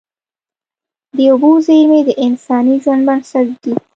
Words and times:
د 1.15 1.17
اوبو 1.31 1.51
زیرمې 1.65 2.01
د 2.07 2.09
انساني 2.25 2.75
ژوند 2.83 3.01
بنسټ 3.07 3.47
دي. 3.63 3.73